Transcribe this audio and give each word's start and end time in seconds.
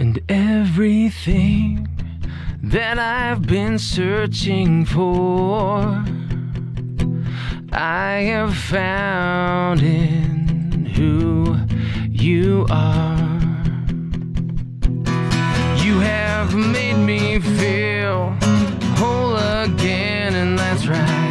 And 0.00 0.18
everything 0.30 1.86
that 2.62 2.98
I've 2.98 3.42
been 3.42 3.78
searching 3.78 4.86
for, 4.86 6.02
I 7.70 8.22
have 8.32 8.56
found 8.56 9.82
in 9.82 10.86
who 10.96 11.58
you 12.08 12.66
are. 12.70 13.40
You 15.84 16.00
have 16.00 16.54
made 16.54 16.96
me 16.96 17.38
feel 17.38 18.34
whole 18.96 19.36
again, 19.36 20.34
and 20.34 20.58
that's 20.58 20.86
right. 20.86 21.29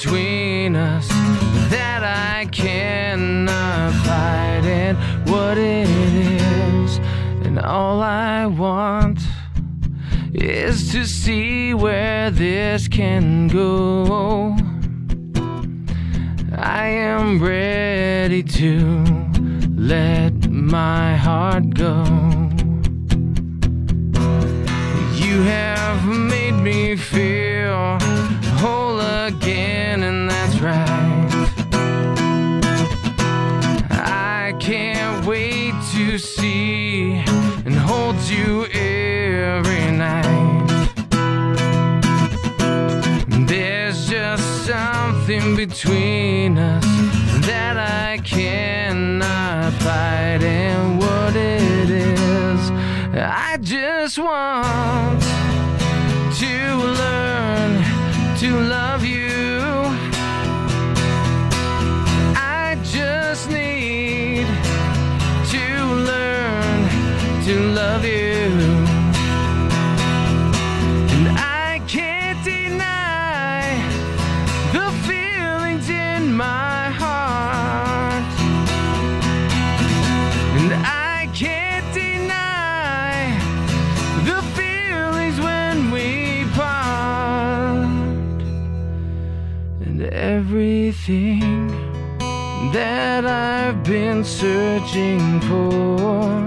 Between 0.00 0.76
us 0.76 1.08
that 1.70 2.04
I 2.04 2.46
cannot 2.52 3.92
fight, 4.04 4.64
and 4.64 4.96
what 5.28 5.58
it 5.58 5.88
is, 5.88 6.98
and 7.44 7.58
all 7.58 8.00
I 8.00 8.46
want 8.46 9.18
is 10.32 10.92
to 10.92 11.04
see 11.04 11.74
where 11.74 12.30
this 12.30 12.86
can 12.86 13.48
go. 13.48 14.56
I 16.56 16.86
am 16.86 17.42
ready 17.42 18.44
to 18.44 19.04
let 19.74 20.48
my 20.48 21.16
heart 21.16 21.74
go. 21.74 22.04
You 25.16 25.42
have 25.42 26.06
made 26.06 26.52
me 26.52 26.94
feel 26.94 27.98
whole 28.58 29.00
again, 29.00 30.02
and 30.02 30.28
that's 30.28 30.58
right. 30.58 31.28
I 33.90 34.52
can't 34.58 35.24
wait 35.24 35.74
to 35.92 36.18
see 36.18 37.22
and 37.64 37.74
hold 37.76 38.16
you 38.28 38.66
every 38.66 39.92
night. 39.92 40.66
There's 43.46 44.08
just 44.08 44.66
something 44.66 45.54
between 45.54 46.58
us 46.58 46.84
that 47.46 47.76
I 47.76 48.18
cannot 48.24 49.72
fight, 49.74 50.42
and 50.42 50.98
what 50.98 51.36
it 51.36 51.90
is, 51.90 52.60
I 53.14 53.58
just 53.60 54.18
want 54.18 55.22
to 56.40 56.76
learn 56.76 57.27
to 58.38 58.60
love 58.60 59.04
you. 59.04 59.58
I 62.36 62.78
just 62.84 63.50
need 63.50 64.46
to 65.50 65.84
learn 66.06 66.88
to 67.46 67.54
love 67.74 68.04
you. 68.04 68.27
Everything 90.38 91.68
that 92.72 93.26
I've 93.26 93.82
been 93.82 94.22
searching 94.22 95.40
for. 95.48 96.46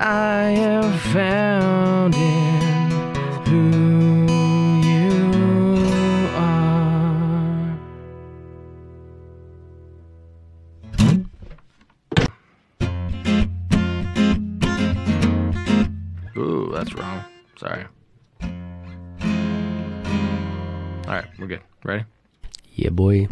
I 0.00 0.42
have 0.64 1.00
found 1.16 2.14
in 2.14 2.35
we're 21.46 21.56
good. 21.56 21.64
Ready? 21.84 22.04
Yeah, 22.74 22.90
boy. 22.90 23.28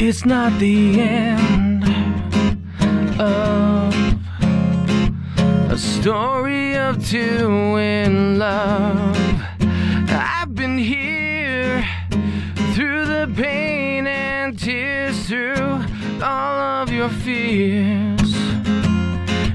It's 0.00 0.24
not 0.24 0.58
the 0.58 1.00
end 1.00 1.84
of 3.20 4.07
story 5.78 6.74
of 6.74 7.08
two 7.08 7.76
in 7.76 8.38
love. 8.38 9.16
I've 10.10 10.52
been 10.52 10.76
here 10.76 11.86
through 12.74 13.06
the 13.06 13.32
pain 13.36 14.06
and 14.08 14.58
tears, 14.58 15.28
through 15.28 15.84
all 16.20 16.82
of 16.82 16.90
your 16.90 17.08
fears. 17.08 18.34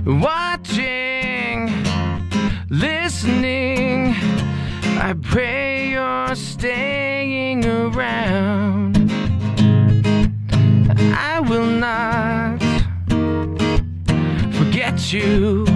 Watching, 0.06 1.70
listening, 2.70 4.16
I 5.00 5.16
pray 5.22 5.90
you're 5.90 6.36
staying 6.36 7.66
around. 7.66 9.12
I 11.16 11.42
will 11.42 11.66
not 11.66 12.62
forget 14.54 15.12
you. 15.12 15.73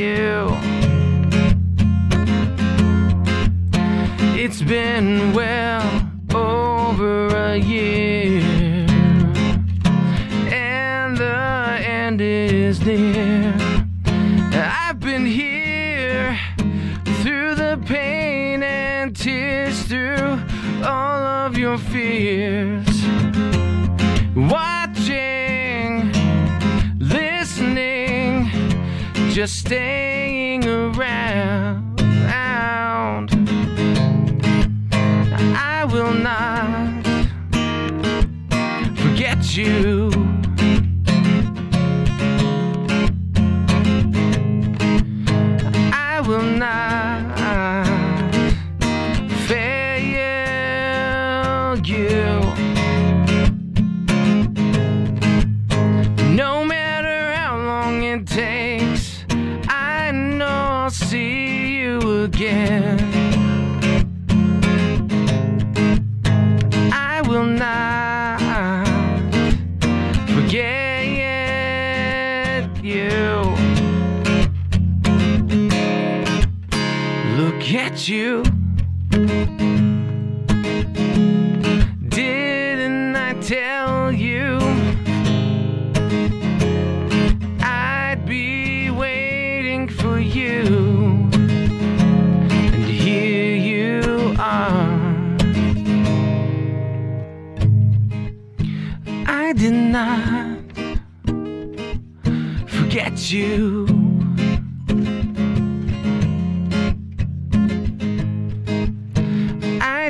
You. 0.00 0.56
It's 4.42 4.62
been 4.62 5.34
well 5.34 5.86
over 6.34 7.28
a 7.28 7.56
year, 7.58 8.40
and 10.50 11.16
the 11.18 11.82
end 11.84 12.20
is 12.22 12.80
near. 12.84 13.54
I've 14.52 15.00
been 15.00 15.26
here 15.26 16.38
through 17.22 17.54
the 17.56 17.78
pain 17.84 18.62
and 18.62 19.14
tears, 19.14 19.82
through 19.82 20.40
all 20.82 21.22
of 21.44 21.58
your 21.58 21.76
fears. 21.76 22.89
Just 29.40 29.60
staying 29.60 30.68
around. 30.68 31.98
I 35.56 35.86
will 35.90 36.12
not 36.12 37.06
forget 38.98 39.56
you. 39.56 40.09
You. 78.08 78.59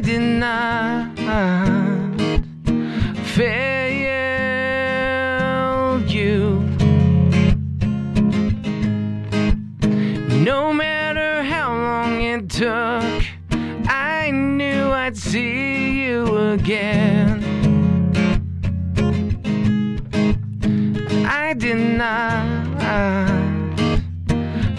I 0.01 0.03
did 0.03 0.23
not 0.23 1.15
fail 3.37 4.41
you. 6.09 6.63
No 10.43 10.73
matter 10.73 11.43
how 11.43 11.69
long 11.75 12.23
it 12.23 12.49
took, 12.49 13.27
I 13.91 14.31
knew 14.33 14.91
I'd 14.91 15.19
see 15.19 16.01
you 16.05 16.35
again. 16.55 17.45
I 21.27 21.53
did 21.53 21.77
not 21.99 22.47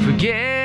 forget 0.04 0.61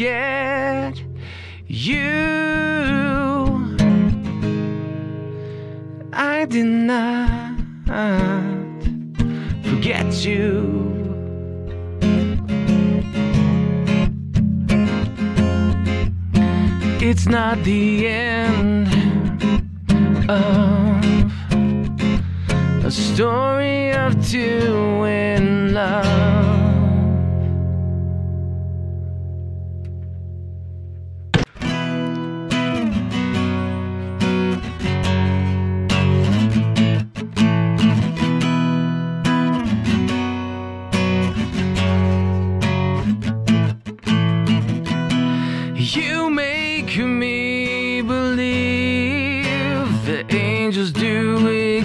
forget 0.00 1.02
you. 1.68 2.00
I 6.14 6.46
did 6.46 6.64
not 6.64 7.58
forget 9.62 10.24
you. 10.24 10.96
It's 17.02 17.26
not 17.26 17.62
the 17.64 18.06
end 18.06 18.88
of 20.30 21.04
a 22.86 22.90
story 22.90 23.92
of 23.92 24.14
two 24.26 25.04
in 25.04 25.74
love. 25.74 26.49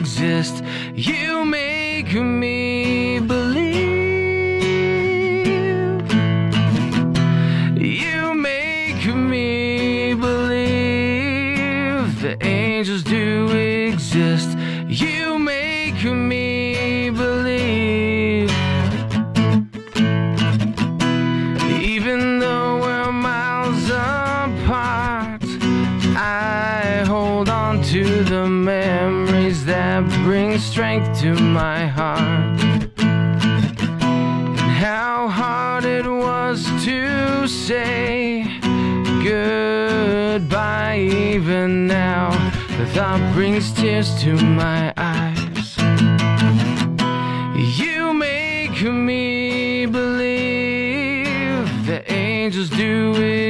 Exist. 0.05 0.63
You 0.93 1.43
make 1.45 2.13
me 2.13 3.19
believe. 3.19 3.71
You 8.03 8.35
make 8.35 9.03
me 9.15 10.13
believe 10.13 11.41
the 12.21 12.37
angels 12.45 13.03
do 13.03 13.49
exist. 13.49 14.55
You 14.87 15.39
make 15.39 16.03
me 16.03 17.09
believe. 17.09 18.51
Even 21.81 22.37
though 22.37 22.77
we're 22.79 23.11
miles 23.11 23.89
apart, 23.89 25.41
I 26.15 27.03
hold 27.07 27.49
on 27.49 27.81
to 27.91 28.03
the 28.23 28.45
memories 28.47 28.94
that 30.25 30.31
bring 30.31 30.57
strength 30.57 31.19
to 31.21 31.33
my 31.35 31.85
heart. 31.87 32.61
And 32.99 34.59
how 34.59 35.27
hard 35.27 35.85
it 35.85 36.07
was 36.07 36.65
to 36.85 37.47
say 37.47 38.43
goodbye, 39.23 40.99
even 40.99 41.87
now. 41.87 42.31
The 42.77 42.85
thought 42.87 43.33
brings 43.33 43.71
tears 43.73 44.13
to 44.23 44.35
my 44.35 44.93
eyes. 44.97 45.77
You 47.79 48.13
make 48.13 48.81
me 48.81 49.85
believe 49.85 51.67
the 51.85 52.03
angels 52.11 52.69
do 52.69 53.11
exist. 53.11 53.44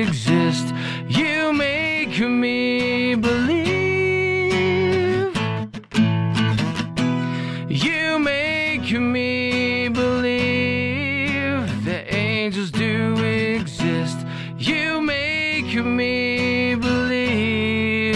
Make 15.76 15.86
me 15.86 16.76
believe. 16.76 18.16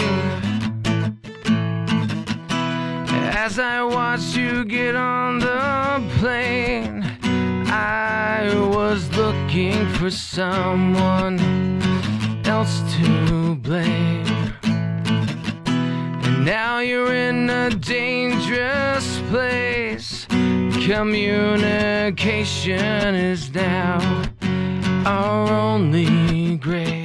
As 3.36 3.58
I 3.58 3.82
watched 3.82 4.36
you 4.36 4.64
get 4.64 4.96
on 4.96 5.40
the 5.40 6.02
plane, 6.18 7.02
I 7.66 8.54
was 8.74 9.14
looking 9.16 9.86
for 9.94 10.10
someone 10.10 11.40
else 12.46 12.82
to 12.96 13.56
blame. 13.56 14.26
And 14.62 16.44
now 16.44 16.78
you're 16.78 17.14
in 17.14 17.50
a 17.50 17.70
dangerous 17.70 19.20
place. 19.28 20.26
Communication 20.86 23.14
is 23.14 23.52
now 23.54 23.98
our 25.04 25.52
only 25.52 26.56
grace. 26.56 26.99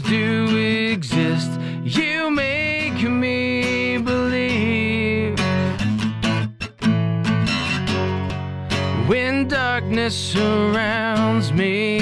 do 0.00 0.56
exist. 0.56 1.50
You 1.84 2.30
make 2.30 3.02
me 3.02 3.98
believe. 3.98 5.38
When 9.08 9.48
darkness 9.48 10.14
surrounds 10.16 11.52
me, 11.52 11.98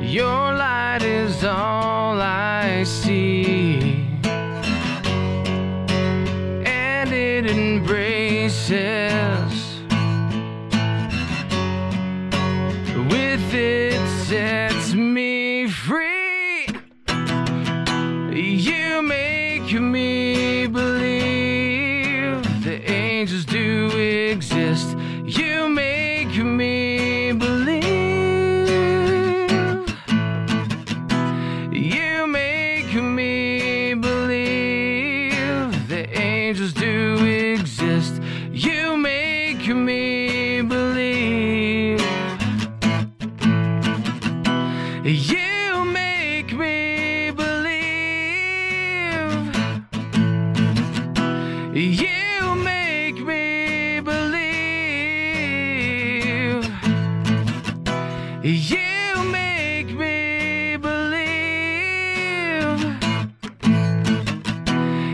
your 0.00 0.54
light 0.54 1.02
is 1.02 1.44
on. 1.44 1.97
You 45.08 45.86
make 45.86 46.52
me 46.52 47.30
believe. 47.30 47.72
You 51.72 52.54
make 52.56 53.18
me 53.24 54.00
believe. 54.00 54.44
You 58.44 59.24
make 59.32 59.90
me 59.96 60.76
believe. 60.76 61.24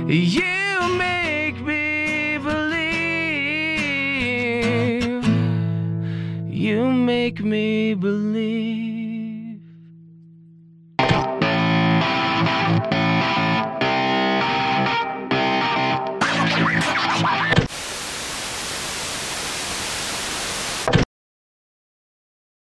You 0.08 0.88
make 0.98 1.60
me 1.60 2.38
believe. 2.38 2.84
You 6.50 6.90
make 6.90 7.44
me 7.44 7.94
believe. 7.94 8.74